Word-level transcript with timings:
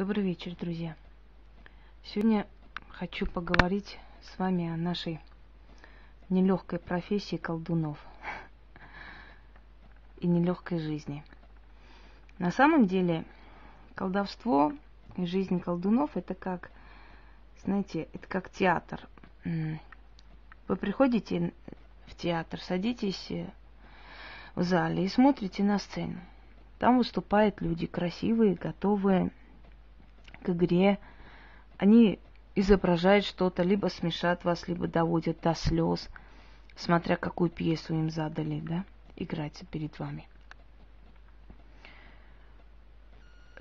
Добрый 0.00 0.24
вечер, 0.24 0.56
друзья. 0.58 0.96
Сегодня 2.04 2.46
хочу 2.88 3.26
поговорить 3.26 3.98
с 4.22 4.38
вами 4.38 4.72
о 4.72 4.78
нашей 4.78 5.20
нелегкой 6.30 6.78
профессии 6.78 7.36
колдунов 7.36 7.98
и 10.20 10.26
нелегкой 10.26 10.78
жизни. 10.78 11.22
На 12.38 12.50
самом 12.50 12.86
деле, 12.86 13.26
колдовство 13.94 14.72
и 15.18 15.26
жизнь 15.26 15.60
колдунов 15.60 16.16
это 16.16 16.34
как, 16.34 16.70
знаете, 17.62 18.08
это 18.14 18.26
как 18.26 18.48
театр. 18.48 19.06
Вы 19.44 20.76
приходите 20.76 21.52
в 22.06 22.14
театр, 22.14 22.58
садитесь 22.62 23.30
в 24.54 24.62
зале 24.62 25.04
и 25.04 25.08
смотрите 25.08 25.62
на 25.62 25.78
сцену. 25.78 26.18
Там 26.78 26.96
выступают 26.96 27.60
люди 27.60 27.86
красивые, 27.86 28.54
готовые 28.54 29.30
к 30.42 30.50
игре. 30.50 30.98
Они 31.78 32.18
изображают 32.54 33.24
что-то, 33.24 33.62
либо 33.62 33.86
смешат 33.86 34.44
вас, 34.44 34.68
либо 34.68 34.86
доводят 34.86 35.40
до 35.40 35.54
слез, 35.54 36.08
смотря 36.76 37.16
какую 37.16 37.50
пьесу 37.50 37.94
им 37.94 38.10
задали, 38.10 38.60
да, 38.60 38.84
играть 39.16 39.62
перед 39.70 39.98
вами. 39.98 40.26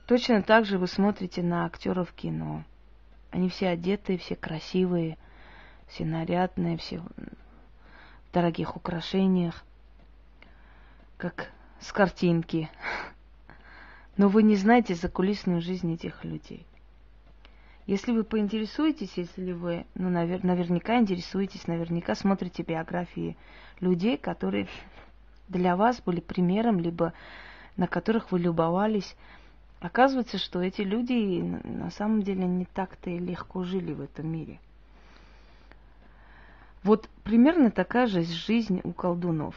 Точно 0.09 0.41
так 0.41 0.65
же 0.65 0.79
вы 0.79 0.87
смотрите 0.87 1.43
на 1.43 1.65
актеров 1.65 2.11
кино. 2.13 2.63
Они 3.29 3.47
все 3.47 3.69
одетые, 3.69 4.17
все 4.17 4.35
красивые, 4.35 5.19
все 5.87 6.03
нарядные, 6.03 6.77
все 6.77 6.99
в 6.99 8.33
дорогих 8.33 8.75
украшениях, 8.75 9.63
как 11.17 11.51
с 11.79 11.91
картинки. 11.91 12.71
Но 14.17 14.29
вы 14.29 14.41
не 14.41 14.55
знаете 14.55 14.95
закулисную 14.95 15.61
жизнь 15.61 15.93
этих 15.93 16.25
людей. 16.25 16.65
Если 17.89 18.11
вы 18.11 18.23
поинтересуетесь, 18.23 19.13
если 19.15 19.51
вы, 19.51 19.83
ну, 19.95 20.11
навер- 20.11 20.45
наверняка 20.45 20.99
интересуетесь, 20.99 21.65
наверняка 21.65 22.13
смотрите 22.13 22.61
биографии 22.61 23.35
людей, 23.79 24.15
которые 24.15 24.67
для 25.47 25.75
вас 25.75 25.99
были 25.99 26.19
примером, 26.19 26.77
либо 26.77 27.13
на 27.77 27.87
которых 27.87 28.31
вы 28.31 28.41
любовались, 28.41 29.15
оказывается, 29.79 30.37
что 30.37 30.61
эти 30.61 30.81
люди 30.81 31.41
на 31.41 31.89
самом 31.89 32.21
деле 32.21 32.45
не 32.45 32.65
так-то 32.65 33.09
и 33.09 33.17
легко 33.17 33.63
жили 33.63 33.93
в 33.93 34.01
этом 34.01 34.31
мире. 34.31 34.59
Вот 36.83 37.09
примерно 37.23 37.71
такая 37.71 38.05
же 38.05 38.21
жизнь 38.21 38.81
у 38.83 38.93
колдунов. 38.93 39.55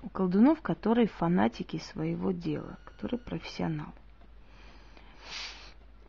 У 0.00 0.08
колдунов, 0.10 0.62
которые 0.62 1.08
фанатики 1.08 1.78
своего 1.78 2.30
дела 2.30 2.78
который 2.84 3.18
профессионал. 3.18 3.92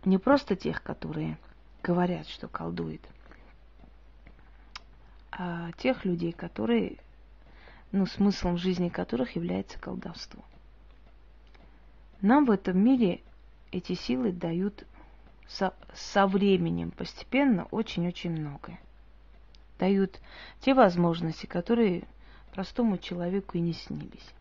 Не 0.06 0.20
просто 0.20 0.56
тех, 0.56 0.84
которые 0.84 1.40
говорят, 1.86 2.28
что 2.28 2.48
колдует, 2.48 3.02
а 5.32 5.72
тех 5.74 6.04
людей, 6.04 6.32
которые, 6.32 6.98
ну, 7.92 8.08
смыслом 8.08 8.58
жизни 8.58 8.90
которых 8.90 9.36
является 9.36 9.78
колдовство. 9.78 10.44
Нам 12.22 12.46
в 12.46 12.52
этом 12.52 12.80
мире 12.80 13.22
эти 13.72 13.94
силы 13.94 14.32
дают 14.32 14.84
со, 15.48 15.76
со 15.94 16.26
временем 16.26 16.90
постепенно 16.90 17.66
очень-очень 17.66 18.32
многое. 18.32 18.80
Дают 19.78 20.20
те 20.62 20.74
возможности, 20.74 21.46
которые 21.46 22.08
простому 22.52 22.98
человеку 22.98 23.60
и 23.60 23.62
не 23.62 23.74
снились. 23.74 24.34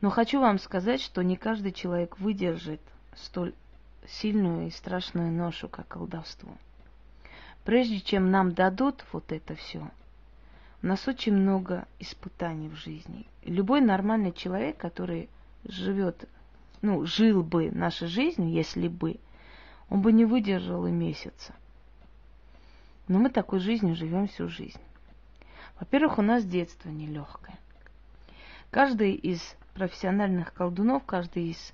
Но 0.00 0.08
хочу 0.08 0.40
вам 0.40 0.58
сказать, 0.58 1.02
что 1.02 1.20
не 1.20 1.36
каждый 1.36 1.72
человек 1.72 2.18
выдержит 2.18 2.80
столь 3.14 3.52
сильную 4.08 4.68
и 4.68 4.70
страшную 4.70 5.32
ношу, 5.32 5.68
как 5.68 5.88
колдовство. 5.88 6.50
Прежде 7.64 8.00
чем 8.00 8.30
нам 8.30 8.52
дадут 8.52 9.04
вот 9.12 9.32
это 9.32 9.54
все, 9.54 9.90
у 10.82 10.86
нас 10.86 11.08
очень 11.08 11.34
много 11.34 11.86
испытаний 11.98 12.68
в 12.68 12.76
жизни. 12.76 13.26
любой 13.42 13.80
нормальный 13.80 14.32
человек, 14.32 14.76
который 14.76 15.28
живет, 15.64 16.28
ну, 16.82 17.04
жил 17.06 17.42
бы 17.42 17.70
нашей 17.70 18.08
жизнью, 18.08 18.50
если 18.50 18.88
бы, 18.88 19.18
он 19.88 20.02
бы 20.02 20.12
не 20.12 20.24
выдержал 20.24 20.86
и 20.86 20.92
месяца. 20.92 21.54
Но 23.08 23.18
мы 23.18 23.30
такой 23.30 23.60
жизнью 23.60 23.96
живем 23.96 24.28
всю 24.28 24.48
жизнь. 24.48 24.80
Во-первых, 25.80 26.18
у 26.18 26.22
нас 26.22 26.44
детство 26.44 26.88
нелегкое. 26.88 27.58
Каждый 28.70 29.12
из 29.14 29.56
профессиональных 29.74 30.52
колдунов, 30.52 31.04
каждый 31.04 31.50
из 31.50 31.72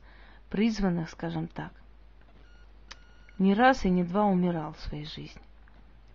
призванных, 0.51 1.11
скажем 1.11 1.49
так, 1.49 1.73
не 3.39 3.55
раз 3.55 3.85
и 3.85 3.91
не 3.91 4.05
два 4.05 4.25
умирал 4.25 4.75
в 4.75 4.81
своей 4.81 5.05
жизни. 5.05 5.43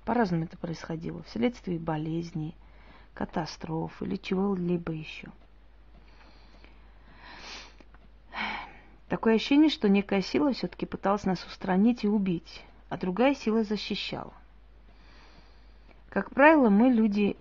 По-разному 0.06 0.46
это 0.46 0.58
происходило, 0.58 1.24
вследствие 1.24 1.80
болезней, 1.80 2.56
катастроф 3.14 4.02
или 4.02 4.16
чего-либо 4.16 4.94
еще. 4.94 5.28
Такое 9.10 9.36
ощущение, 9.36 9.70
что 9.70 9.90
некая 9.90 10.22
сила 10.22 10.52
все-таки 10.54 10.86
пыталась 10.86 11.24
нас 11.24 11.44
устранить 11.46 12.04
и 12.04 12.08
убить, 12.08 12.64
а 12.90 12.98
другая 12.98 13.36
сила 13.36 13.64
защищала. 13.64 14.34
Как 16.10 16.32
правило, 16.32 16.70
мы 16.70 16.90
люди 16.90 17.38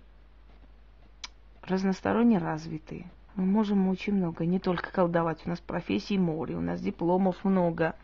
разносторонне 1.63 2.37
развитые. 2.37 3.09
Мы 3.35 3.45
можем 3.45 3.87
очень 3.87 4.13
много, 4.13 4.45
не 4.45 4.59
только 4.59 4.91
колдовать. 4.91 5.45
У 5.45 5.49
нас 5.49 5.59
профессий 5.59 6.17
море, 6.17 6.55
у 6.55 6.61
нас 6.61 6.81
дипломов 6.81 7.43
много. 7.43 7.95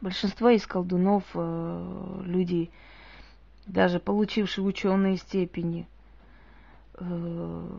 Большинство 0.00 0.48
из 0.48 0.66
колдунов 0.66 1.24
э, 1.34 2.22
люди, 2.24 2.70
даже 3.66 4.00
получившие 4.00 4.64
ученые 4.64 5.18
степени, 5.18 5.86
э, 6.94 7.78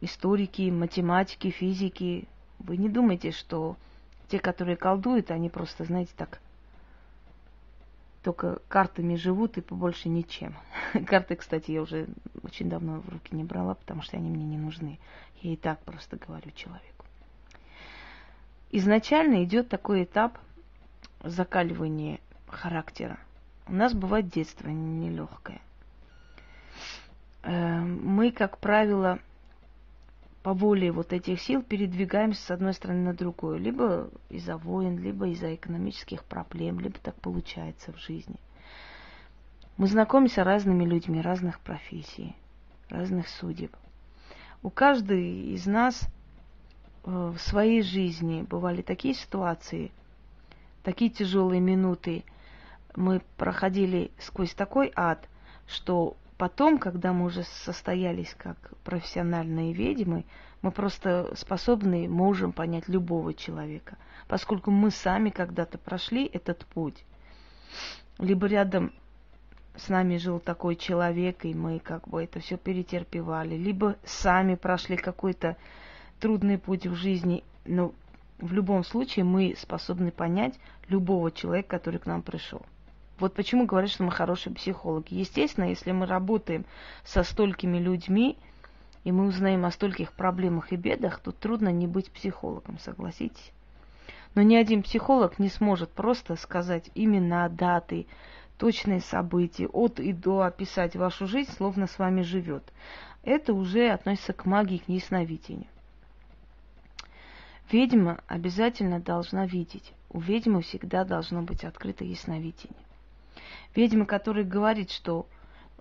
историки, 0.00 0.70
математики, 0.70 1.50
физики. 1.50 2.28
Вы 2.60 2.76
не 2.76 2.88
думайте, 2.88 3.32
что 3.32 3.76
те, 4.28 4.38
которые 4.38 4.76
колдуют, 4.76 5.30
они 5.30 5.50
просто, 5.50 5.84
знаете, 5.84 6.12
так 6.16 6.40
только 8.22 8.60
картами 8.68 9.14
живут 9.14 9.56
и 9.56 9.60
побольше 9.60 10.08
ничем. 10.08 10.56
Карты, 11.06 11.36
кстати, 11.36 11.70
я 11.70 11.82
уже 11.82 12.08
очень 12.42 12.68
давно 12.68 13.00
в 13.00 13.08
руки 13.08 13.34
не 13.34 13.44
брала, 13.44 13.74
потому 13.74 14.02
что 14.02 14.16
они 14.16 14.30
мне 14.30 14.44
не 14.44 14.58
нужны. 14.58 14.98
Я 15.42 15.52
и 15.52 15.56
так 15.56 15.78
просто 15.80 16.16
говорю 16.16 16.50
человеку. 16.52 17.06
Изначально 18.72 19.44
идет 19.44 19.68
такой 19.68 20.02
этап 20.02 20.38
закаливания 21.22 22.20
характера. 22.46 23.18
У 23.66 23.72
нас 23.72 23.94
бывает 23.94 24.28
детство 24.28 24.68
нелегкое. 24.68 25.60
Эм, 27.42 28.04
мы, 28.06 28.30
как 28.30 28.58
правило, 28.58 29.18
по 30.42 30.52
воле 30.54 30.92
вот 30.92 31.12
этих 31.12 31.40
сил 31.40 31.62
передвигаемся 31.62 32.40
с 32.40 32.50
одной 32.50 32.72
стороны 32.72 33.00
на 33.00 33.14
другую. 33.14 33.58
Либо 33.58 34.10
из-за 34.30 34.56
войн, 34.56 34.98
либо 34.98 35.26
из-за 35.28 35.54
экономических 35.54 36.24
проблем, 36.24 36.78
либо 36.78 36.98
так 36.98 37.16
получается 37.16 37.92
в 37.92 37.98
жизни. 37.98 38.36
Мы 39.76 39.88
знакомимся 39.88 40.44
разными 40.44 40.84
людьми 40.84 41.20
разных 41.20 41.60
профессий, 41.60 42.34
разных 42.88 43.28
судеб. 43.28 43.76
У 44.62 44.70
каждой 44.70 45.52
из 45.52 45.66
нас 45.66 46.08
э, 47.04 47.10
в 47.10 47.38
своей 47.38 47.82
жизни 47.82 48.42
бывали 48.42 48.82
такие 48.82 49.14
ситуации, 49.14 49.92
такие 50.86 51.10
тяжелые 51.10 51.60
минуты. 51.60 52.24
Мы 52.94 53.20
проходили 53.36 54.12
сквозь 54.20 54.54
такой 54.54 54.92
ад, 54.94 55.28
что 55.66 56.16
Потом, 56.38 56.76
когда 56.76 57.14
мы 57.14 57.24
уже 57.24 57.44
состоялись 57.44 58.34
как 58.36 58.56
профессиональные 58.84 59.72
ведьмы, 59.72 60.26
мы 60.60 60.70
просто 60.70 61.32
способны, 61.34 62.08
можем 62.08 62.52
понять 62.52 62.88
любого 62.88 63.32
человека, 63.32 63.96
поскольку 64.28 64.70
мы 64.70 64.90
сами 64.90 65.30
когда-то 65.30 65.78
прошли 65.78 66.26
этот 66.26 66.66
путь. 66.66 67.06
Либо 68.18 68.46
рядом 68.48 68.92
с 69.76 69.88
нами 69.88 70.18
жил 70.18 70.38
такой 70.38 70.76
человек, 70.76 71.46
и 71.46 71.54
мы 71.54 71.78
как 71.78 72.06
бы 72.06 72.22
это 72.22 72.40
все 72.40 72.58
перетерпевали, 72.58 73.54
либо 73.56 73.96
сами 74.04 74.56
прошли 74.56 74.98
какой-то 74.98 75.56
трудный 76.20 76.58
путь 76.58 76.86
в 76.86 76.94
жизни, 76.96 77.44
но 77.64 77.94
в 78.38 78.52
любом 78.52 78.84
случае 78.84 79.24
мы 79.24 79.54
способны 79.58 80.10
понять 80.10 80.58
любого 80.88 81.30
человека, 81.30 81.68
который 81.68 82.00
к 82.00 82.06
нам 82.06 82.22
пришел. 82.22 82.62
Вот 83.18 83.34
почему 83.34 83.64
говорят, 83.64 83.90
что 83.90 84.04
мы 84.04 84.10
хорошие 84.10 84.54
психологи. 84.54 85.14
Естественно, 85.14 85.64
если 85.64 85.92
мы 85.92 86.06
работаем 86.06 86.66
со 87.02 87.22
столькими 87.22 87.78
людьми, 87.78 88.36
и 89.04 89.12
мы 89.12 89.26
узнаем 89.26 89.64
о 89.64 89.70
стольких 89.70 90.12
проблемах 90.12 90.72
и 90.72 90.76
бедах, 90.76 91.20
то 91.20 91.32
трудно 91.32 91.70
не 91.70 91.86
быть 91.86 92.10
психологом, 92.10 92.78
согласитесь? 92.78 93.52
Но 94.34 94.42
ни 94.42 94.54
один 94.54 94.82
психолог 94.82 95.38
не 95.38 95.48
сможет 95.48 95.90
просто 95.90 96.36
сказать 96.36 96.90
имена, 96.94 97.48
даты, 97.48 98.06
точные 98.58 99.00
события, 99.00 99.66
от 99.68 99.98
и 99.98 100.12
до 100.12 100.42
описать 100.42 100.96
вашу 100.96 101.26
жизнь, 101.26 101.52
словно 101.52 101.86
с 101.86 101.98
вами 101.98 102.20
живет. 102.22 102.64
Это 103.22 103.54
уже 103.54 103.88
относится 103.88 104.34
к 104.34 104.44
магии, 104.44 104.78
к 104.78 104.88
неясновидению. 104.88 105.68
Ведьма 107.70 108.20
обязательно 108.28 109.00
должна 109.00 109.46
видеть. 109.46 109.92
У 110.10 110.20
ведьмы 110.20 110.62
всегда 110.62 111.04
должно 111.04 111.42
быть 111.42 111.64
открыто 111.64 112.04
ясновидение. 112.04 112.84
Ведьма, 113.74 114.06
которая 114.06 114.44
говорит, 114.44 114.90
что 114.90 115.26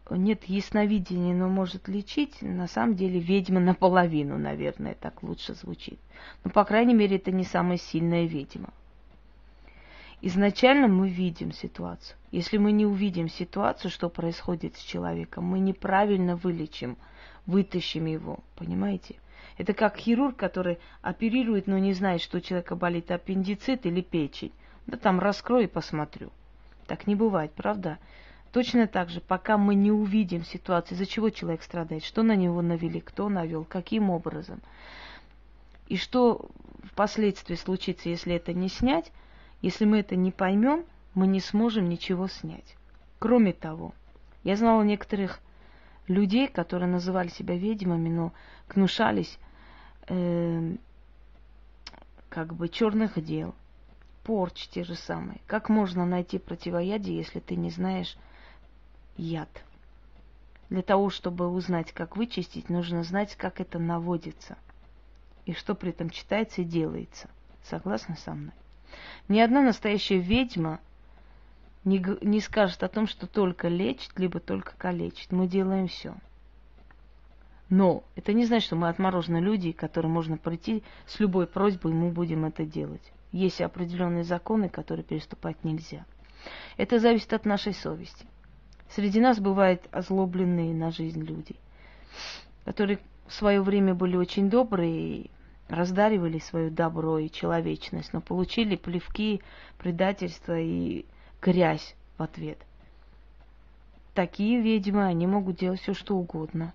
нет 0.09 0.43
ясновидения, 0.45 1.33
но 1.33 1.47
может 1.47 1.87
лечить, 1.87 2.41
на 2.41 2.67
самом 2.67 2.95
деле 2.95 3.19
ведьма 3.19 3.59
наполовину, 3.59 4.37
наверное, 4.37 4.95
так 4.95 5.23
лучше 5.23 5.53
звучит. 5.53 5.99
Но, 6.43 6.51
по 6.51 6.63
крайней 6.63 6.93
мере, 6.93 7.17
это 7.17 7.31
не 7.31 7.43
самая 7.43 7.77
сильная 7.77 8.25
ведьма. 8.25 8.73
Изначально 10.21 10.87
мы 10.87 11.09
видим 11.09 11.51
ситуацию. 11.51 12.17
Если 12.31 12.57
мы 12.57 12.71
не 12.71 12.85
увидим 12.85 13.29
ситуацию, 13.29 13.91
что 13.91 14.09
происходит 14.09 14.75
с 14.75 14.79
человеком, 14.79 15.45
мы 15.45 15.59
неправильно 15.59 16.35
вылечим, 16.35 16.97
вытащим 17.45 18.05
его, 18.05 18.39
понимаете? 18.55 19.15
Это 19.57 19.73
как 19.73 19.97
хирург, 19.97 20.35
который 20.35 20.79
оперирует, 21.01 21.67
но 21.67 21.77
не 21.77 21.93
знает, 21.93 22.21
что 22.21 22.37
у 22.37 22.41
человека 22.41 22.75
болит 22.75 23.11
аппендицит 23.11 23.85
или 23.85 24.01
печень. 24.01 24.51
Да 24.85 24.97
там 24.97 25.19
раскрой 25.19 25.65
и 25.65 25.67
посмотрю. 25.67 26.31
Так 26.87 27.07
не 27.07 27.15
бывает, 27.15 27.51
правда? 27.53 27.97
Точно 28.51 28.87
так 28.87 29.09
же, 29.09 29.21
пока 29.21 29.57
мы 29.57 29.75
не 29.75 29.91
увидим 29.91 30.45
ситуацию, 30.45 30.95
из-за 30.95 31.05
чего 31.05 31.29
человек 31.29 31.63
страдает, 31.63 32.03
что 32.03 32.23
на 32.23 32.35
него 32.35 32.61
навели, 32.61 33.01
кто 33.01 33.27
навел, 33.27 33.65
каким 33.65 34.09
образом. 34.09 34.61
И 35.87 35.97
что 35.97 36.49
впоследствии 36.83 37.55
случится, 37.55 38.09
если 38.09 38.35
это 38.35 38.53
не 38.53 38.69
снять, 38.69 39.11
если 39.61 39.85
мы 39.85 39.99
это 39.99 40.15
не 40.15 40.31
поймем, 40.31 40.85
мы 41.13 41.27
не 41.27 41.39
сможем 41.39 41.89
ничего 41.89 42.27
снять. 42.27 42.75
Кроме 43.19 43.53
того, 43.53 43.93
я 44.43 44.55
знала 44.55 44.83
некоторых 44.83 45.39
людей, 46.07 46.47
которые 46.47 46.89
называли 46.89 47.29
себя 47.29 47.57
ведьмами, 47.57 48.09
но 48.09 48.33
гнушались 48.69 49.39
э, 50.07 50.75
как 52.29 52.53
бы 52.53 52.69
черных 52.69 53.23
дел, 53.23 53.55
порч 54.23 54.67
те 54.67 54.83
же 54.83 54.95
самые. 54.95 55.39
Как 55.47 55.69
можно 55.69 56.05
найти 56.05 56.37
противоядие, 56.37 57.17
если 57.17 57.39
ты 57.39 57.55
не 57.55 57.69
знаешь 57.69 58.17
яд? 59.17 59.49
Для 60.69 60.81
того, 60.81 61.09
чтобы 61.09 61.47
узнать, 61.47 61.91
как 61.91 62.17
вычистить, 62.17 62.69
нужно 62.69 63.03
знать, 63.03 63.35
как 63.35 63.61
это 63.61 63.79
наводится 63.79 64.57
и 65.45 65.53
что 65.53 65.75
при 65.75 65.91
этом 65.91 66.09
читается 66.09 66.61
и 66.61 66.65
делается. 66.65 67.29
Согласны 67.63 68.17
со 68.17 68.33
мной? 68.33 68.53
Ни 69.27 69.39
одна 69.39 69.61
настоящая 69.61 70.19
ведьма 70.19 70.79
не, 71.83 72.03
не 72.21 72.41
скажет 72.41 72.83
о 72.83 72.87
том, 72.87 73.07
что 73.07 73.27
только 73.27 73.67
лечит, 73.67 74.17
либо 74.17 74.39
только 74.39 74.73
калечит. 74.75 75.31
Мы 75.31 75.47
делаем 75.47 75.87
все. 75.87 76.15
Но 77.69 78.03
это 78.15 78.33
не 78.33 78.45
значит, 78.45 78.67
что 78.67 78.75
мы 78.75 78.89
отмороженные 78.89 79.41
люди, 79.41 79.71
которым 79.71 80.11
можно 80.11 80.37
прийти 80.37 80.83
с 81.07 81.19
любой 81.19 81.47
просьбой, 81.47 81.91
и 81.91 81.95
мы 81.95 82.11
будем 82.11 82.45
это 82.45 82.65
делать. 82.65 83.11
Есть 83.31 83.61
определенные 83.61 84.23
законы, 84.23 84.69
которые 84.69 85.03
переступать 85.03 85.63
нельзя. 85.63 86.05
Это 86.77 86.99
зависит 86.99 87.33
от 87.33 87.45
нашей 87.45 87.73
совести. 87.73 88.25
Среди 88.89 89.19
нас 89.19 89.39
бывают 89.39 89.81
озлобленные 89.91 90.73
на 90.73 90.91
жизнь 90.91 91.23
люди, 91.23 91.55
которые 92.65 92.99
в 93.27 93.33
свое 93.33 93.61
время 93.61 93.95
были 93.95 94.15
очень 94.15 94.49
добрые, 94.49 95.31
раздаривали 95.67 96.37
свое 96.37 96.69
добро 96.69 97.17
и 97.17 97.31
человечность, 97.31 98.13
но 98.13 98.21
получили 98.21 98.75
плевки, 98.75 99.41
предательство 99.79 100.59
и 100.59 101.05
грязь 101.41 101.95
в 102.17 102.23
ответ. 102.23 102.59
Такие 104.13 104.61
ведьмы, 104.61 105.05
они 105.05 105.27
могут 105.27 105.57
делать 105.57 105.81
все, 105.81 105.93
что 105.93 106.15
угодно. 106.15 106.73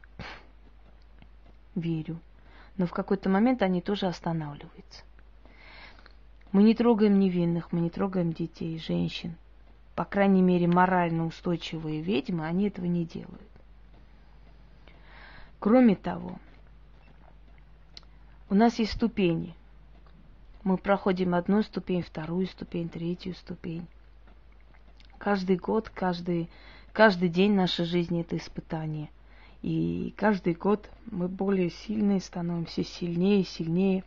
Верю. 1.74 2.18
Но 2.76 2.86
в 2.86 2.92
какой-то 2.92 3.28
момент 3.28 3.62
они 3.62 3.80
тоже 3.80 4.06
останавливаются. 4.06 5.04
Мы 6.52 6.64
не 6.64 6.74
трогаем 6.74 7.18
невинных, 7.18 7.72
мы 7.72 7.80
не 7.80 7.90
трогаем 7.90 8.32
детей, 8.32 8.78
женщин. 8.78 9.36
По 9.94 10.04
крайней 10.04 10.42
мере, 10.42 10.66
морально 10.66 11.26
устойчивые 11.26 12.00
ведьмы, 12.00 12.46
они 12.46 12.68
этого 12.68 12.86
не 12.86 13.04
делают. 13.04 13.50
Кроме 15.60 15.94
того, 15.94 16.38
у 18.48 18.54
нас 18.54 18.78
есть 18.78 18.92
ступени. 18.92 19.54
Мы 20.64 20.76
проходим 20.76 21.34
одну 21.34 21.62
ступень, 21.62 22.02
вторую 22.02 22.46
ступень, 22.46 22.88
третью 22.88 23.34
ступень. 23.34 23.86
Каждый 25.18 25.56
год, 25.56 25.88
каждый, 25.90 26.50
каждый 26.92 27.28
день 27.28 27.54
нашей 27.54 27.84
жизни 27.84 28.22
это 28.22 28.36
испытание. 28.36 29.10
И 29.62 30.14
каждый 30.16 30.54
год 30.54 30.88
мы 31.10 31.28
более 31.28 31.70
сильные 31.70 32.20
становимся, 32.20 32.82
сильнее, 32.82 33.44
сильнее. 33.44 34.04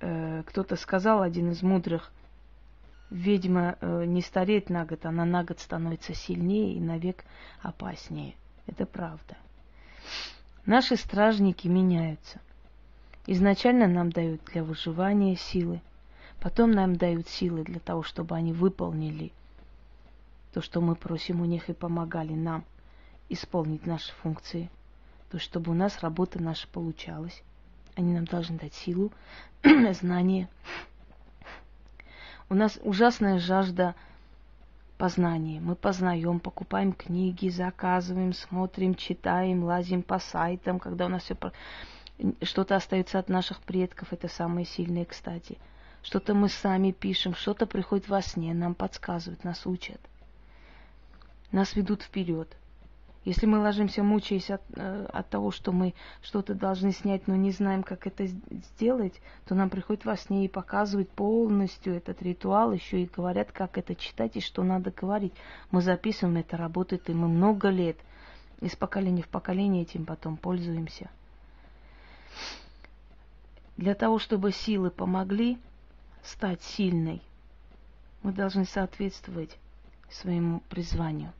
Э, 0.00 0.42
кто-то 0.46 0.76
сказал, 0.76 1.22
один 1.22 1.52
из 1.52 1.62
мудрых, 1.62 2.12
ведьма 3.10 3.76
э, 3.80 4.04
не 4.04 4.20
стареет 4.20 4.68
на 4.68 4.84
год, 4.84 5.06
она 5.06 5.24
на 5.24 5.42
год 5.42 5.60
становится 5.60 6.14
сильнее 6.14 6.74
и 6.74 6.80
навек 6.80 7.24
опаснее. 7.62 8.34
Это 8.66 8.84
правда. 8.84 9.36
Наши 10.66 10.96
стражники 10.96 11.66
меняются. 11.66 12.40
Изначально 13.26 13.86
нам 13.86 14.10
дают 14.10 14.42
для 14.52 14.62
выживания 14.62 15.36
силы, 15.36 15.80
потом 16.40 16.72
нам 16.72 16.96
дают 16.96 17.28
силы 17.28 17.64
для 17.64 17.80
того, 17.80 18.02
чтобы 18.02 18.34
они 18.34 18.52
выполнили 18.52 19.32
то, 20.52 20.60
что 20.60 20.80
мы 20.80 20.94
просим 20.94 21.40
у 21.40 21.44
них 21.44 21.68
и 21.70 21.74
помогали 21.74 22.32
нам 22.32 22.64
исполнить 23.28 23.86
наши 23.86 24.12
функции, 24.22 24.70
то, 25.30 25.38
чтобы 25.38 25.72
у 25.72 25.74
нас 25.74 26.00
работа 26.00 26.42
наша 26.42 26.66
получалась. 26.68 27.42
Они 27.94 28.14
нам 28.14 28.24
должны 28.24 28.58
дать 28.58 28.74
силу, 28.74 29.12
знания. 29.92 30.48
У 32.48 32.54
нас 32.54 32.78
ужасная 32.82 33.38
жажда 33.38 33.94
познания. 34.96 35.60
Мы 35.60 35.74
познаем, 35.74 36.40
покупаем 36.40 36.92
книги, 36.92 37.48
заказываем, 37.48 38.32
смотрим, 38.32 38.94
читаем, 38.94 39.64
лазим 39.64 40.02
по 40.02 40.18
сайтам, 40.18 40.78
когда 40.78 41.06
у 41.06 41.08
нас 41.08 41.24
все 41.24 41.36
что-то 42.42 42.76
остается 42.76 43.18
от 43.18 43.28
наших 43.28 43.60
предков, 43.60 44.12
это 44.12 44.28
самое 44.28 44.66
сильное, 44.66 45.04
кстати. 45.04 45.56
Что-то 46.02 46.34
мы 46.34 46.48
сами 46.48 46.90
пишем, 46.90 47.34
что-то 47.34 47.66
приходит 47.66 48.08
во 48.08 48.22
сне, 48.22 48.54
нам 48.54 48.74
подсказывают, 48.74 49.44
нас 49.44 49.66
учат. 49.66 50.00
Нас 51.52 51.76
ведут 51.76 52.02
вперед. 52.02 52.48
Если 53.28 53.44
мы 53.44 53.58
ложимся, 53.58 54.02
мучаясь 54.02 54.48
от, 54.48 54.62
э, 54.74 55.06
от 55.12 55.28
того, 55.28 55.50
что 55.50 55.70
мы 55.70 55.92
что-то 56.22 56.54
должны 56.54 56.92
снять, 56.92 57.26
но 57.26 57.36
не 57.36 57.50
знаем, 57.50 57.82
как 57.82 58.06
это 58.06 58.24
сделать, 58.24 59.20
то 59.44 59.54
нам 59.54 59.68
приходит 59.68 60.06
во 60.06 60.16
сне 60.16 60.46
и 60.46 60.48
показывают 60.48 61.10
полностью 61.10 61.94
этот 61.94 62.22
ритуал, 62.22 62.72
еще 62.72 63.02
и 63.02 63.10
говорят, 63.14 63.52
как 63.52 63.76
это 63.76 63.94
читать 63.94 64.38
и 64.38 64.40
что 64.40 64.62
надо 64.62 64.90
говорить. 64.90 65.34
Мы 65.70 65.82
записываем, 65.82 66.38
это 66.38 66.56
работает, 66.56 67.10
и 67.10 67.12
мы 67.12 67.28
много 67.28 67.68
лет 67.68 67.98
из 68.62 68.74
поколения 68.76 69.20
в 69.20 69.28
поколение 69.28 69.82
этим 69.82 70.06
потом 70.06 70.38
пользуемся. 70.38 71.10
Для 73.76 73.94
того, 73.94 74.18
чтобы 74.18 74.52
силы 74.52 74.90
помогли 74.90 75.58
стать 76.22 76.62
сильной, 76.62 77.20
мы 78.22 78.32
должны 78.32 78.64
соответствовать 78.64 79.58
своему 80.08 80.60
призванию. 80.70 81.34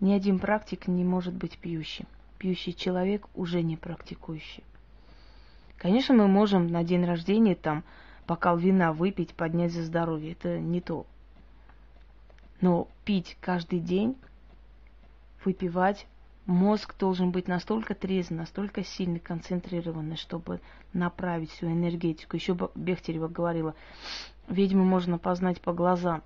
Ни 0.00 0.12
один 0.12 0.38
практик 0.38 0.86
не 0.86 1.04
может 1.04 1.34
быть 1.34 1.58
пьющим. 1.58 2.06
Пьющий 2.38 2.72
человек 2.72 3.26
уже 3.34 3.62
не 3.62 3.76
практикующий. 3.76 4.62
Конечно, 5.76 6.14
мы 6.14 6.28
можем 6.28 6.68
на 6.68 6.84
день 6.84 7.04
рождения 7.04 7.54
там 7.54 7.84
бокал 8.26 8.56
вина 8.56 8.92
выпить, 8.92 9.34
поднять 9.34 9.72
за 9.72 9.82
здоровье. 9.82 10.32
Это 10.32 10.58
не 10.58 10.80
то. 10.80 11.06
Но 12.60 12.88
пить 13.04 13.36
каждый 13.40 13.80
день, 13.80 14.16
выпивать 15.44 16.06
мозг 16.46 16.94
должен 16.98 17.30
быть 17.30 17.46
настолько 17.46 17.94
трезвый, 17.94 18.38
настолько 18.38 18.84
сильно 18.84 19.18
концентрированный, 19.18 20.16
чтобы 20.16 20.60
направить 20.92 21.50
всю 21.50 21.66
энергетику. 21.66 22.36
Еще 22.36 22.56
Бехтерева 22.74 23.28
говорила, 23.28 23.74
ведьму 24.48 24.84
можно 24.84 25.18
познать 25.18 25.60
по 25.60 25.72
глазам. 25.72 26.22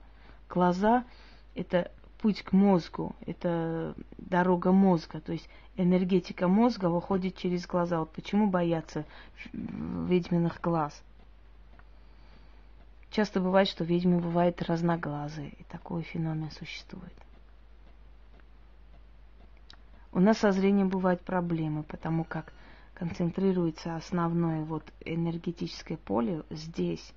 Глаза– 0.48 1.04
это 1.54 1.90
путь 2.22 2.42
к 2.42 2.52
мозгу, 2.52 3.16
это 3.26 3.94
дорога 4.16 4.70
мозга, 4.70 5.20
то 5.20 5.32
есть 5.32 5.48
энергетика 5.76 6.46
мозга 6.46 6.86
выходит 6.88 7.36
через 7.36 7.66
глаза. 7.66 7.98
Вот 7.98 8.12
почему 8.12 8.46
боятся 8.48 9.04
ведьминых 9.52 10.60
глаз? 10.60 11.02
Часто 13.10 13.40
бывает, 13.40 13.68
что 13.68 13.84
ведьмы 13.84 14.20
бывают 14.20 14.62
разноглазые, 14.62 15.50
и 15.58 15.64
такой 15.64 16.02
феномен 16.02 16.50
существует. 16.52 17.12
У 20.12 20.20
нас 20.20 20.38
со 20.38 20.52
зрением 20.52 20.88
бывают 20.88 21.22
проблемы, 21.22 21.82
потому 21.82 22.22
как 22.22 22.52
концентрируется 22.94 23.96
основное 23.96 24.62
вот 24.64 24.84
энергетическое 25.04 25.98
поле 25.98 26.44
здесь. 26.50 27.12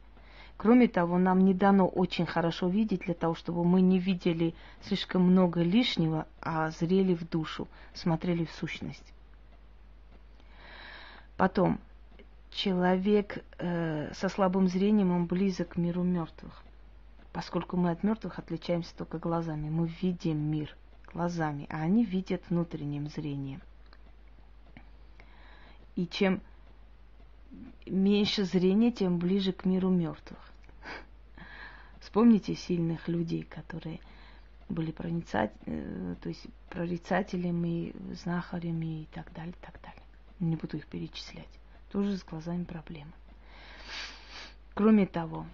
Кроме 0.58 0.88
того, 0.88 1.18
нам 1.18 1.40
не 1.40 1.54
дано 1.54 1.88
очень 1.88 2.26
хорошо 2.26 2.70
видеть 2.70 3.02
для 3.02 3.14
того, 3.14 3.36
чтобы 3.36 3.66
мы 3.66 3.82
не 3.82 4.00
видели 4.00 4.56
слишком 4.82 5.24
много 5.24 5.62
лишнего, 5.62 6.28
а 6.42 6.72
зрели 6.72 7.14
в 7.14 7.28
душу, 7.30 7.68
смотрели 7.94 8.46
в 8.46 8.52
сущность. 8.52 9.14
Потом, 11.36 11.80
человек 12.52 13.44
э, 13.58 14.14
со 14.14 14.30
слабым 14.30 14.70
зрением, 14.70 15.12
он 15.12 15.26
близок 15.26 15.70
к 15.70 15.76
миру 15.76 16.04
мертвых. 16.04 16.64
Поскольку 17.34 17.76
мы 17.76 17.92
от 17.92 18.04
мертвых 18.04 18.40
отличаемся 18.40 18.96
только 18.96 19.20
глазами. 19.20 19.70
Мы 19.70 19.92
видим 20.02 20.38
мир 20.38 20.74
глазами, 21.14 21.68
а 21.70 21.82
они 21.82 22.06
видят 22.06 22.42
внутренним 22.50 23.10
зрением. 23.10 23.62
И 25.98 26.08
чем 26.08 26.40
меньше 27.86 28.44
зрения, 28.44 28.92
тем 28.92 29.18
ближе 29.18 29.52
к 29.52 29.66
миру 29.66 29.90
мертвых. 29.90 30.40
Вспомните 32.00 32.56
сильных 32.56 33.08
людей, 33.08 33.44
которые 33.44 34.00
были 34.70 34.92
проницать, 34.92 35.52
э, 35.66 36.16
то 36.22 36.30
есть 36.30 36.46
прорицателями, 36.70 37.94
знахарями 38.14 39.04
и 39.04 39.06
так 39.06 39.32
далее, 39.34 39.54
так 39.62 39.80
далее. 39.82 40.04
Не 40.40 40.56
буду 40.56 40.78
их 40.78 40.88
перечислять. 40.88 41.50
Тоже 41.92 42.18
с 42.18 42.24
глазами 42.24 42.64
проблемы. 42.64 43.12
Кроме 44.74 45.06
того, 45.06 45.46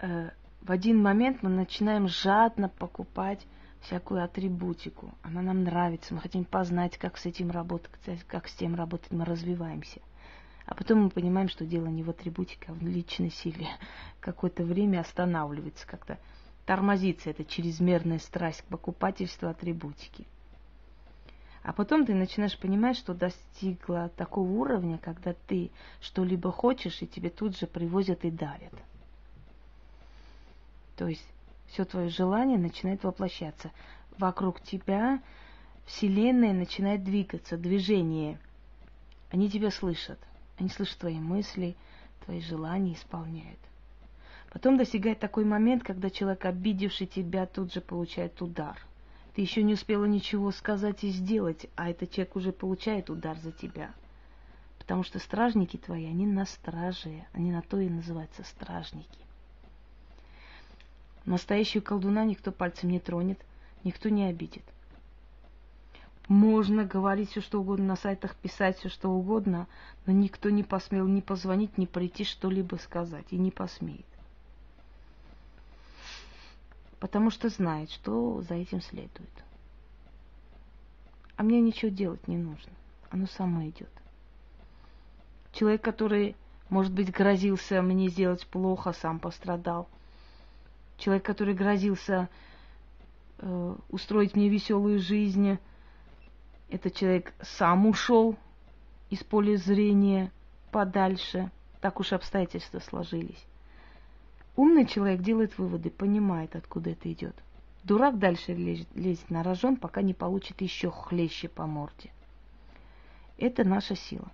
э, 0.00 0.30
в 0.60 0.70
один 0.70 1.00
момент 1.00 1.42
мы 1.42 1.50
начинаем 1.50 2.08
жадно 2.08 2.68
покупать 2.68 3.46
всякую 3.84 4.24
атрибутику. 4.24 5.12
Она 5.22 5.42
нам 5.42 5.64
нравится, 5.64 6.14
мы 6.14 6.20
хотим 6.20 6.44
познать, 6.44 6.98
как 6.98 7.16
с 7.16 7.26
этим 7.26 7.50
работать, 7.50 7.90
как 8.26 8.48
с 8.48 8.54
тем 8.54 8.74
работать, 8.74 9.10
мы 9.12 9.24
развиваемся. 9.24 10.00
А 10.66 10.74
потом 10.74 11.04
мы 11.04 11.10
понимаем, 11.10 11.48
что 11.48 11.66
дело 11.66 11.86
не 11.86 12.02
в 12.02 12.10
атрибутике, 12.10 12.66
а 12.68 12.72
в 12.72 12.82
личной 12.82 13.30
силе. 13.30 13.68
Какое-то 14.20 14.64
время 14.64 15.00
останавливается, 15.00 15.86
как-то 15.86 16.18
тормозится 16.64 17.30
эта 17.30 17.44
чрезмерная 17.44 18.18
страсть 18.18 18.62
к 18.62 18.66
покупательству 18.66 19.48
атрибутики. 19.48 20.26
А 21.62 21.72
потом 21.72 22.04
ты 22.04 22.14
начинаешь 22.14 22.58
понимать, 22.58 22.96
что 22.96 23.14
достигла 23.14 24.10
такого 24.16 24.50
уровня, 24.50 24.98
когда 24.98 25.34
ты 25.46 25.70
что-либо 26.00 26.52
хочешь, 26.52 27.00
и 27.02 27.06
тебе 27.06 27.30
тут 27.30 27.58
же 27.58 27.66
привозят 27.66 28.24
и 28.24 28.30
дарят. 28.30 28.72
То 30.96 31.08
есть 31.08 31.26
все 31.66 31.84
твое 31.84 32.08
желание 32.08 32.58
начинает 32.58 33.04
воплощаться. 33.04 33.70
Вокруг 34.18 34.60
тебя 34.60 35.20
Вселенная 35.86 36.52
начинает 36.52 37.04
двигаться, 37.04 37.56
движение. 37.56 38.38
Они 39.30 39.50
тебя 39.50 39.70
слышат. 39.70 40.18
Они 40.58 40.68
слышат 40.68 40.98
твои 40.98 41.18
мысли, 41.18 41.76
твои 42.24 42.40
желания 42.40 42.94
исполняют. 42.94 43.58
Потом 44.52 44.76
достигает 44.76 45.18
такой 45.18 45.44
момент, 45.44 45.82
когда 45.82 46.10
человек, 46.10 46.44
обидевший 46.44 47.08
тебя, 47.08 47.44
тут 47.44 47.72
же 47.72 47.80
получает 47.80 48.40
удар. 48.40 48.78
Ты 49.34 49.40
еще 49.40 49.64
не 49.64 49.74
успела 49.74 50.04
ничего 50.04 50.52
сказать 50.52 51.02
и 51.02 51.08
сделать, 51.08 51.66
а 51.74 51.90
этот 51.90 52.12
человек 52.12 52.36
уже 52.36 52.52
получает 52.52 53.10
удар 53.10 53.36
за 53.38 53.50
тебя. 53.50 53.92
Потому 54.78 55.02
что 55.02 55.18
стражники 55.18 55.76
твои, 55.76 56.06
они 56.06 56.24
на 56.24 56.46
страже, 56.46 57.26
они 57.32 57.50
на 57.50 57.62
то 57.62 57.80
и 57.80 57.88
называются 57.88 58.44
стражники. 58.44 59.23
Настоящую 61.26 61.82
колдуна 61.82 62.24
никто 62.24 62.52
пальцем 62.52 62.90
не 62.90 63.00
тронет, 63.00 63.38
никто 63.82 64.08
не 64.10 64.24
обидит. 64.24 64.62
Можно 66.28 66.84
говорить 66.84 67.30
все, 67.30 67.40
что 67.40 67.60
угодно, 67.60 67.86
на 67.86 67.96
сайтах 67.96 68.34
писать 68.36 68.78
все, 68.78 68.88
что 68.88 69.10
угодно, 69.10 69.66
но 70.06 70.12
никто 70.12 70.50
не 70.50 70.62
посмел 70.62 71.06
ни 71.06 71.20
позвонить, 71.20 71.76
ни 71.76 71.86
прийти 71.86 72.24
что-либо 72.24 72.76
сказать, 72.76 73.26
и 73.30 73.36
не 73.36 73.50
посмеет. 73.50 74.06
Потому 76.98 77.30
что 77.30 77.48
знает, 77.50 77.90
что 77.90 78.40
за 78.42 78.54
этим 78.54 78.80
следует. 78.80 79.30
А 81.36 81.42
мне 81.42 81.60
ничего 81.60 81.90
делать 81.90 82.26
не 82.28 82.38
нужно. 82.38 82.72
Оно 83.10 83.26
само 83.26 83.66
идет. 83.68 83.90
Человек, 85.52 85.82
который, 85.82 86.36
может 86.70 86.92
быть, 86.92 87.10
грозился 87.10 87.82
мне 87.82 88.08
сделать 88.08 88.46
плохо, 88.46 88.92
сам 88.92 89.18
пострадал– 89.18 89.88
человек, 90.98 91.24
который 91.24 91.54
грозился 91.54 92.28
э, 93.38 93.76
устроить 93.90 94.36
мне 94.36 94.48
веселую 94.48 94.98
жизнь, 94.98 95.58
этот 96.68 96.94
человек 96.94 97.34
сам 97.40 97.86
ушел 97.86 98.36
из 99.10 99.22
поля 99.22 99.56
зрения 99.56 100.32
подальше. 100.70 101.50
Так 101.80 102.00
уж 102.00 102.12
обстоятельства 102.12 102.78
сложились. 102.78 103.44
Умный 104.56 104.86
человек 104.86 105.20
делает 105.20 105.58
выводы, 105.58 105.90
понимает, 105.90 106.56
откуда 106.56 106.90
это 106.90 107.12
идет. 107.12 107.34
Дурак 107.82 108.18
дальше 108.18 108.54
лезет, 108.54 108.88
лезет 108.94 109.28
на 109.30 109.42
рожон, 109.42 109.76
пока 109.76 110.00
не 110.00 110.14
получит 110.14 110.62
еще 110.62 110.90
хлеще 110.90 111.48
по 111.48 111.66
морде. 111.66 112.10
Это 113.36 113.64
наша 113.64 113.94
сила. 113.94 114.30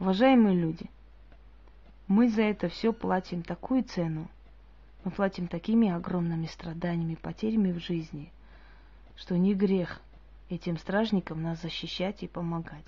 Уважаемые 0.00 0.56
люди, 0.56 0.90
мы 2.08 2.28
за 2.28 2.42
это 2.42 2.68
все 2.68 2.92
платим 2.92 3.42
такую 3.42 3.84
цену, 3.84 4.28
мы 5.04 5.10
платим 5.10 5.48
такими 5.48 5.90
огромными 5.90 6.46
страданиями, 6.46 7.14
потерями 7.14 7.72
в 7.72 7.78
жизни, 7.78 8.32
что 9.16 9.36
не 9.36 9.54
грех 9.54 10.00
этим 10.48 10.78
стражникам 10.78 11.42
нас 11.42 11.60
защищать 11.60 12.22
и 12.22 12.28
помогать. 12.28 12.86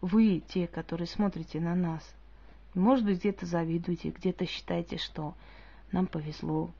Вы, 0.00 0.42
те, 0.48 0.66
которые 0.66 1.06
смотрите 1.06 1.60
на 1.60 1.74
нас, 1.74 2.02
может 2.74 3.04
быть, 3.04 3.18
где-то 3.18 3.44
завидуете, 3.44 4.10
где-то 4.10 4.46
считаете, 4.46 4.96
что 4.96 5.34
нам 5.92 6.06
повезло, 6.06 6.70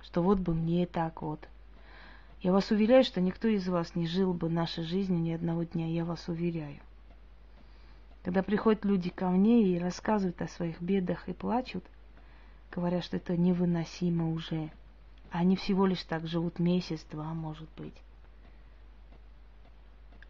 что 0.00 0.22
вот 0.22 0.38
бы 0.38 0.54
мне 0.54 0.86
так 0.86 1.20
вот. 1.20 1.46
Я 2.40 2.52
вас 2.52 2.70
уверяю, 2.70 3.02
что 3.02 3.20
никто 3.20 3.48
из 3.48 3.66
вас 3.66 3.96
не 3.96 4.06
жил 4.06 4.32
бы 4.32 4.48
нашей 4.48 4.84
жизнью 4.84 5.20
ни 5.20 5.32
одного 5.32 5.64
дня, 5.64 5.86
я 5.86 6.04
вас 6.04 6.28
уверяю. 6.28 6.78
Когда 8.22 8.42
приходят 8.42 8.84
люди 8.84 9.10
ко 9.10 9.28
мне 9.28 9.64
и 9.64 9.78
рассказывают 9.78 10.40
о 10.42 10.48
своих 10.48 10.80
бедах 10.80 11.28
и 11.28 11.32
плачут, 11.32 11.84
говорят, 12.70 13.04
что 13.04 13.16
это 13.16 13.36
невыносимо 13.36 14.30
уже. 14.32 14.70
Они 15.30 15.56
всего 15.56 15.86
лишь 15.86 16.02
так 16.04 16.26
живут 16.26 16.58
месяц-два, 16.58 17.34
может 17.34 17.68
быть. 17.76 17.94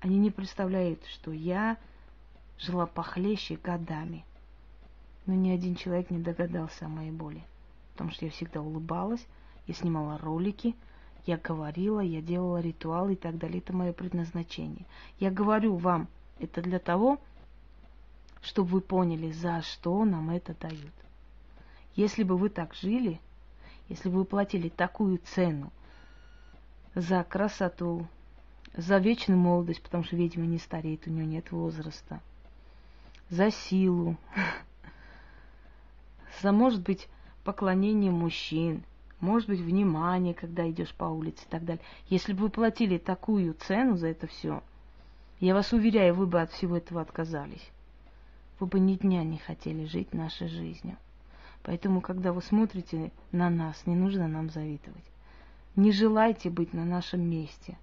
Они 0.00 0.18
не 0.18 0.30
представляют, 0.30 1.04
что 1.06 1.32
я 1.32 1.76
жила 2.58 2.86
похлеще 2.86 3.56
годами. 3.56 4.24
Но 5.26 5.34
ни 5.34 5.50
один 5.50 5.74
человек 5.74 6.10
не 6.10 6.18
догадался 6.18 6.86
о 6.86 6.88
моей 6.88 7.10
боли. 7.10 7.42
Потому 7.92 8.10
что 8.10 8.24
я 8.24 8.30
всегда 8.30 8.60
улыбалась, 8.60 9.26
я 9.66 9.74
снимала 9.74 10.18
ролики, 10.18 10.76
я 11.26 11.36
говорила, 11.36 12.00
я 12.00 12.22
делала 12.22 12.60
ритуалы 12.60 13.14
и 13.14 13.16
так 13.16 13.36
далее. 13.36 13.58
Это 13.58 13.74
мое 13.74 13.92
предназначение. 13.92 14.86
Я 15.18 15.30
говорю 15.30 15.76
вам, 15.76 16.08
это 16.38 16.62
для 16.62 16.78
того, 16.78 17.18
чтобы 18.42 18.68
вы 18.68 18.80
поняли, 18.80 19.32
за 19.32 19.62
что 19.62 20.04
нам 20.04 20.30
это 20.30 20.54
дают. 20.54 20.92
Если 21.96 22.22
бы 22.22 22.36
вы 22.36 22.50
так 22.50 22.74
жили, 22.74 23.20
если 23.88 24.10
бы 24.10 24.18
вы 24.18 24.24
платили 24.26 24.68
такую 24.68 25.18
цену 25.18 25.72
за 26.94 27.24
красоту, 27.24 28.06
за 28.76 28.98
вечную 28.98 29.38
молодость, 29.38 29.82
потому 29.82 30.04
что 30.04 30.16
ведьма 30.16 30.44
не 30.44 30.58
стареет, 30.58 31.06
у 31.06 31.10
нее 31.10 31.24
нет 31.24 31.50
возраста, 31.50 32.20
за 33.30 33.50
силу, 33.50 34.16
за, 36.42 36.52
может 36.52 36.82
быть, 36.82 37.08
поклонение 37.44 38.10
мужчин, 38.10 38.84
может 39.20 39.48
быть, 39.48 39.60
внимание, 39.60 40.34
когда 40.34 40.70
идешь 40.70 40.94
по 40.94 41.04
улице 41.04 41.44
и 41.46 41.50
так 41.50 41.64
далее. 41.64 41.82
Если 42.08 42.34
бы 42.34 42.44
вы 42.44 42.50
платили 42.50 42.98
такую 42.98 43.54
цену 43.54 43.96
за 43.96 44.08
это 44.08 44.26
все, 44.26 44.62
я 45.40 45.54
вас 45.54 45.72
уверяю, 45.72 46.14
вы 46.14 46.26
бы 46.26 46.42
от 46.42 46.52
всего 46.52 46.76
этого 46.76 47.00
отказались. 47.00 47.70
Вы 48.60 48.66
бы 48.66 48.78
ни 48.78 48.94
дня 48.94 49.24
не 49.24 49.38
хотели 49.38 49.86
жить 49.86 50.12
нашей 50.12 50.48
жизнью. 50.48 50.98
Поэтому, 51.66 52.00
когда 52.00 52.32
вы 52.32 52.42
смотрите 52.42 53.10
на 53.32 53.50
нас, 53.50 53.86
не 53.86 53.96
нужно 53.96 54.28
нам 54.28 54.50
завидовать. 54.50 55.02
Не 55.74 55.90
желайте 55.90 56.48
быть 56.48 56.72
на 56.72 56.84
нашем 56.84 57.28
месте. 57.28 57.76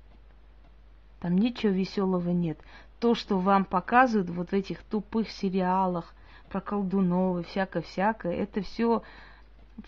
Там 1.19 1.37
ничего 1.37 1.73
веселого 1.73 2.29
нет. 2.29 2.57
То, 2.99 3.13
что 3.13 3.37
вам 3.37 3.65
показывают 3.65 4.29
вот 4.29 4.51
в 4.51 4.53
этих 4.53 4.81
тупых 4.83 5.29
сериалах 5.29 6.15
про 6.49 6.61
колдунов 6.61 7.41
и 7.41 7.49
всякое-всякое, 7.49 8.33
это 8.35 8.61
все 8.61 9.03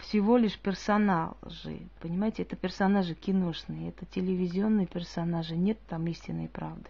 всего 0.02 0.36
лишь 0.36 0.60
персонажи. 0.60 1.88
Понимаете, 2.02 2.44
это 2.44 2.58
персонажи 2.58 3.16
киношные, 3.16 3.90
это 3.90 4.06
телевизионные 4.08 4.88
персонажи. 4.88 5.56
Нет 5.56 5.80
там 5.88 6.06
истинной 6.08 6.50
правды. 6.50 6.90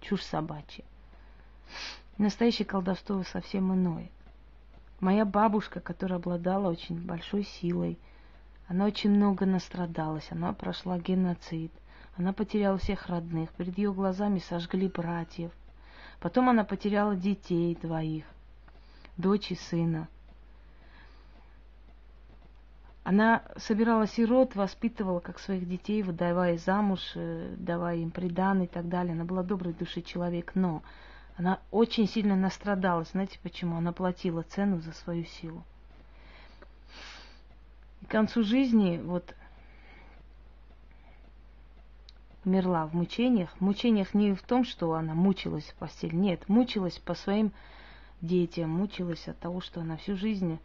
Чушь 0.00 0.24
собачья. 0.24 0.84
Настоящее 2.18 2.66
колдовство 2.66 3.22
совсем 3.22 3.72
иное. 3.72 4.10
Моя 5.00 5.24
бабушка, 5.24 5.80
которая 5.80 6.18
обладала 6.18 6.70
очень 6.70 6.98
большой 6.98 7.44
силой, 7.44 7.98
она 8.68 8.84
очень 8.84 9.10
много 9.10 9.46
настрадалась, 9.46 10.28
она 10.30 10.52
прошла 10.52 10.98
геноцид, 10.98 11.72
она 12.16 12.34
потеряла 12.34 12.76
всех 12.76 13.08
родных, 13.08 13.50
перед 13.52 13.78
ее 13.78 13.92
глазами 13.92 14.40
сожгли 14.40 14.88
братьев. 14.88 15.52
Потом 16.20 16.50
она 16.50 16.64
потеряла 16.64 17.16
детей 17.16 17.76
двоих, 17.80 18.26
дочь 19.16 19.50
и 19.50 19.54
сына. 19.54 20.06
Она 23.02 23.42
собирала 23.56 24.06
сирот, 24.06 24.54
воспитывала 24.54 25.20
как 25.20 25.38
своих 25.38 25.66
детей, 25.66 26.02
выдавая 26.02 26.58
замуж, 26.58 27.00
э, 27.14 27.54
давая 27.56 27.96
им 27.96 28.10
придан 28.10 28.62
и 28.62 28.66
так 28.66 28.88
далее. 28.90 29.14
Она 29.14 29.24
была 29.24 29.42
доброй 29.42 29.72
души 29.72 30.02
человек, 30.02 30.52
но 30.54 30.82
Она 31.40 31.58
очень 31.70 32.06
сильно 32.06 32.36
настрадалась. 32.36 33.12
Знаете 33.12 33.38
почему? 33.42 33.78
Она 33.78 33.92
платила 33.92 34.42
цену 34.42 34.82
за 34.82 34.92
свою 34.92 35.24
силу. 35.24 35.64
И 38.02 38.04
к 38.04 38.10
концу 38.10 38.42
жизни 38.42 39.00
вот 39.02 39.34
умерла 42.44 42.86
в 42.86 42.92
мучениях. 42.92 43.48
В 43.56 43.62
мучениях 43.62 44.12
не 44.12 44.34
в 44.34 44.42
том, 44.42 44.64
что 44.64 44.92
она 44.92 45.14
мучилась 45.14 45.64
в 45.64 45.74
постели. 45.76 46.14
Нет, 46.14 46.46
мучилась 46.46 46.98
по 46.98 47.14
своим 47.14 47.52
детям, 48.20 48.68
мучилась 48.68 49.26
от 49.26 49.38
того, 49.38 49.62
что 49.62 49.80
она 49.80 49.96
всю 49.96 50.16
жизнь 50.16 50.58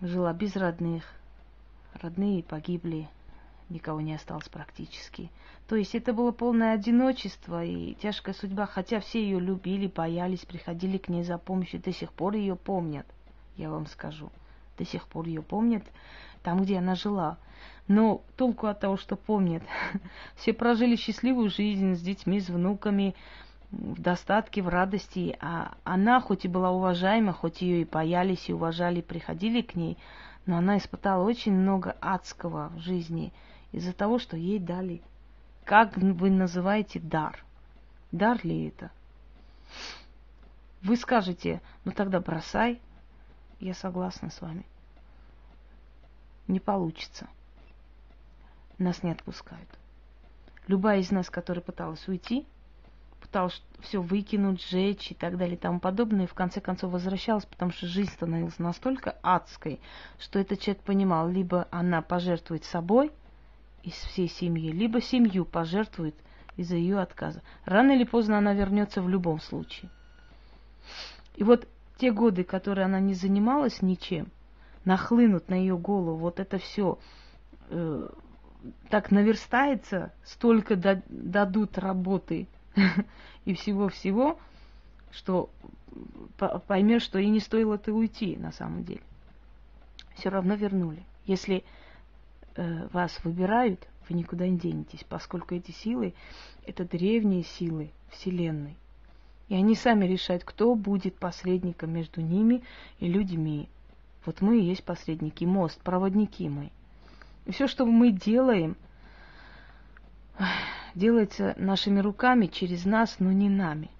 жила 0.00 0.32
без 0.32 0.56
родных. 0.56 1.04
Родные 2.02 2.42
погибли, 2.42 3.08
никого 3.74 4.00
не 4.00 4.14
осталось 4.14 4.48
практически. 4.48 5.30
То 5.68 5.76
есть 5.76 5.94
это 5.94 6.12
было 6.12 6.30
полное 6.30 6.74
одиночество 6.74 7.64
и 7.64 7.94
тяжкая 7.94 8.34
судьба, 8.34 8.66
хотя 8.66 9.00
все 9.00 9.22
ее 9.22 9.40
любили, 9.40 9.86
боялись, 9.86 10.44
приходили 10.44 10.96
к 10.96 11.08
ней 11.08 11.24
за 11.24 11.36
помощью, 11.36 11.80
до 11.80 11.92
сих 11.92 12.12
пор 12.12 12.34
ее 12.34 12.56
помнят, 12.56 13.06
я 13.56 13.70
вам 13.70 13.86
скажу. 13.86 14.30
До 14.78 14.84
сих 14.84 15.06
пор 15.06 15.26
ее 15.26 15.42
помнят 15.42 15.84
там, 16.42 16.62
где 16.62 16.78
она 16.78 16.94
жила. 16.94 17.38
Но 17.86 18.22
толку 18.36 18.66
от 18.66 18.80
того, 18.80 18.96
что 18.96 19.16
помнят. 19.16 19.62
Все 20.36 20.52
прожили 20.52 20.96
счастливую 20.96 21.50
жизнь 21.50 21.94
с 21.94 22.00
детьми, 22.00 22.40
с 22.40 22.48
внуками, 22.48 23.14
в 23.70 24.00
достатке, 24.00 24.62
в 24.62 24.68
радости. 24.68 25.36
А 25.40 25.74
она, 25.84 26.20
хоть 26.20 26.44
и 26.44 26.48
была 26.48 26.70
уважаема, 26.70 27.32
хоть 27.32 27.62
ее 27.62 27.82
и 27.82 27.84
боялись, 27.84 28.48
и 28.48 28.52
уважали, 28.52 29.00
приходили 29.00 29.60
к 29.60 29.74
ней, 29.74 29.98
но 30.46 30.58
она 30.58 30.78
испытала 30.78 31.24
очень 31.24 31.52
много 31.52 31.96
адского 32.00 32.70
в 32.74 32.78
жизни 32.78 33.32
из-за 33.74 33.92
того, 33.92 34.20
что 34.20 34.36
ей 34.36 34.60
дали. 34.60 35.02
Как 35.64 35.96
вы 35.96 36.30
называете 36.30 37.00
дар? 37.00 37.44
Дар 38.12 38.38
ли 38.44 38.68
это? 38.68 38.92
Вы 40.82 40.96
скажете, 40.96 41.60
ну 41.84 41.90
тогда 41.90 42.20
бросай. 42.20 42.80
Я 43.58 43.74
согласна 43.74 44.30
с 44.30 44.40
вами. 44.40 44.64
Не 46.46 46.60
получится. 46.60 47.26
Нас 48.78 49.02
не 49.02 49.10
отпускают. 49.10 49.68
Любая 50.68 51.00
из 51.00 51.10
нас, 51.10 51.28
которая 51.28 51.62
пыталась 51.62 52.06
уйти, 52.06 52.46
пыталась 53.20 53.60
все 53.80 54.00
выкинуть, 54.00 54.62
сжечь 54.62 55.10
и 55.10 55.14
так 55.14 55.36
далее 55.36 55.56
и 55.56 55.58
тому 55.58 55.80
подобное, 55.80 56.28
в 56.28 56.34
конце 56.34 56.60
концов 56.60 56.92
возвращалась, 56.92 57.46
потому 57.46 57.72
что 57.72 57.86
жизнь 57.86 58.12
становилась 58.12 58.58
настолько 58.58 59.16
адской, 59.22 59.80
что 60.18 60.38
этот 60.38 60.60
человек 60.60 60.82
понимал, 60.84 61.28
либо 61.28 61.66
она 61.72 62.02
пожертвует 62.02 62.64
собой 62.64 63.10
из 63.84 63.92
всей 63.92 64.28
семьи, 64.28 64.72
либо 64.72 65.00
семью 65.00 65.44
пожертвует 65.44 66.14
из-за 66.56 66.76
ее 66.76 67.00
отказа. 67.00 67.42
Рано 67.64 67.92
или 67.92 68.04
поздно 68.04 68.38
она 68.38 68.54
вернется 68.54 69.02
в 69.02 69.08
любом 69.08 69.40
случае. 69.40 69.90
И 71.36 71.44
вот 71.44 71.68
те 71.98 72.10
годы, 72.10 72.44
которые 72.44 72.86
она 72.86 72.98
не 73.00 73.14
занималась 73.14 73.82
ничем, 73.82 74.28
нахлынут 74.84 75.48
на 75.48 75.54
ее 75.54 75.76
голову, 75.76 76.16
вот 76.16 76.40
это 76.40 76.58
все 76.58 76.98
э, 77.68 78.08
так 78.88 79.10
наверстается, 79.10 80.12
столько 80.24 80.76
дадут 80.76 81.78
работы 81.78 82.48
и 83.44 83.54
всего-всего, 83.54 84.38
что 85.10 85.50
поймешь, 86.66 87.02
что 87.02 87.18
и 87.18 87.28
не 87.28 87.40
стоило 87.40 87.78
ты 87.78 87.92
уйти 87.92 88.36
на 88.36 88.50
самом 88.50 88.84
деле. 88.84 89.02
Все 90.14 90.28
равно 90.28 90.54
вернули. 90.54 91.02
Если 91.26 91.64
э, 92.56 92.88
вас 92.92 93.18
выбирают, 93.24 93.86
вы 94.08 94.16
никуда 94.16 94.46
не 94.46 94.58
денетесь, 94.58 95.04
поскольку 95.08 95.54
эти 95.54 95.70
силы– 95.70 96.14
это 96.66 96.84
древние 96.84 97.42
силы 97.42 97.90
Вселенной. 98.10 98.76
И 99.48 99.54
они 99.54 99.74
сами 99.74 100.06
решают, 100.06 100.44
кто 100.44 100.74
будет 100.74 101.16
посредником 101.16 101.92
между 101.92 102.20
ними 102.20 102.62
и 102.98 103.08
людьми. 103.08 103.68
Вот 104.24 104.40
мы 104.40 104.58
и 104.58 104.64
есть 104.64 104.84
посредники, 104.84 105.44
мост, 105.44 105.80
проводники 105.82 106.48
мы– 106.48 106.70
и 107.46 107.52
все, 107.52 107.66
что 107.66 107.84
мы 107.84 108.10
делаем, 108.10 108.76
делается 110.94 111.54
нашими 111.56 112.00
руками 112.00 112.46
через 112.46 112.84
нас, 112.84 113.16
но 113.18 113.32
не 113.32 113.48
нами. 113.48 113.90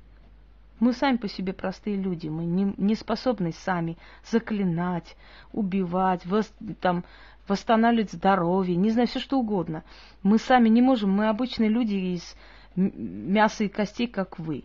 Мы 0.81 0.93
сами 0.93 1.19
по 1.19 1.29
себе 1.29 1.53
простые 1.53 1.97
люди, 1.97 2.29
мы 2.29 2.45
не, 2.45 2.75
не 2.77 2.95
способны 2.95 3.53
сами 3.53 3.97
заклинать, 4.29 5.17
убивать, 5.53 6.27
вос, 6.27 6.53
там, 6.81 7.05
восстанавливать 7.49 8.13
здоровье, 8.13 8.77
не 8.77 8.91
знаю, 8.91 9.09
все 9.09 9.21
что 9.21 9.39
угодно. 9.39 9.85
Мы 10.23 10.39
сами 10.39 10.69
не 10.69 10.83
можем, 10.83 11.11
мы 11.11 11.29
обычные 11.29 11.69
люди 11.69 11.95
из 11.95 12.37
мяса 12.75 13.65
и 13.65 13.69
костей, 13.69 14.07
как 14.07 14.39
вы. 14.39 14.65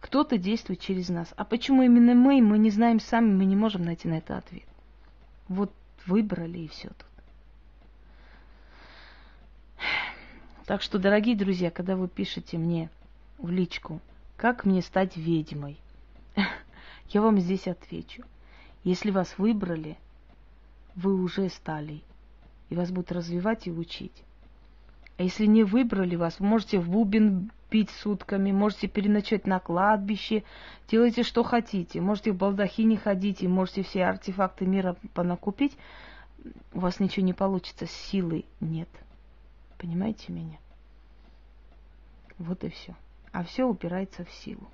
Кто-то 0.00 0.38
действует 0.38 0.80
через 0.80 1.08
нас. 1.08 1.32
А 1.36 1.44
почему 1.44 1.82
именно 1.82 2.14
мы, 2.14 2.40
мы 2.42 2.58
не 2.58 2.70
знаем 2.70 3.00
сами, 3.00 3.32
мы 3.32 3.44
не 3.44 3.56
можем 3.56 3.82
найти 3.84 4.08
на 4.08 4.18
это 4.18 4.36
ответ. 4.36 4.66
Вот 5.48 5.72
выбрали 6.06 6.58
и 6.58 6.68
все 6.68 6.88
тут. 6.88 7.06
Так 10.66 10.82
что, 10.82 10.98
дорогие 10.98 11.36
друзья, 11.36 11.70
когда 11.70 11.96
вы 11.96 12.08
пишете 12.08 12.58
мне 12.58 12.90
в 13.38 13.50
личку, 13.50 14.00
как 14.36 14.64
мне 14.64 14.82
стать 14.82 15.16
ведьмой, 15.16 15.78
я 17.08 17.22
вам 17.22 17.38
здесь 17.38 17.68
отвечу. 17.68 18.24
Если 18.82 19.10
вас 19.10 19.38
выбрали, 19.38 19.96
вы 20.96 21.14
уже 21.14 21.48
стали, 21.50 22.02
и 22.70 22.74
вас 22.74 22.90
будут 22.90 23.12
развивать 23.12 23.66
и 23.66 23.70
учить. 23.70 24.24
А 25.18 25.22
если 25.22 25.46
не 25.46 25.62
выбрали 25.62 26.16
вас, 26.16 26.40
вы 26.40 26.46
можете 26.46 26.78
в 26.78 26.90
бубен 26.90 27.50
бить 27.70 27.90
сутками, 27.90 28.52
можете 28.52 28.86
переночевать 28.86 29.46
на 29.46 29.60
кладбище, 29.60 30.44
делайте 30.88 31.22
что 31.22 31.42
хотите. 31.42 32.00
Можете 32.00 32.32
в 32.32 32.36
балдахине 32.36 32.96
ходить 32.96 33.42
и 33.42 33.48
можете 33.48 33.82
все 33.82 34.04
артефакты 34.04 34.66
мира 34.66 34.96
понакупить. 35.14 35.76
У 36.72 36.80
вас 36.80 37.00
ничего 37.00 37.24
не 37.24 37.32
получится, 37.32 37.86
силы 37.86 38.44
нет. 38.60 38.88
Понимаете 39.78 40.32
меня? 40.32 40.58
Вот 42.38 42.62
и 42.64 42.68
все. 42.68 42.94
А 43.32 43.42
все 43.42 43.64
упирается 43.64 44.24
в 44.24 44.30
силу. 44.30 44.68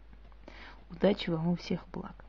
Удачи 0.90 1.30
вам 1.30 1.48
у 1.48 1.56
всех 1.56 1.88
благ. 1.88 2.25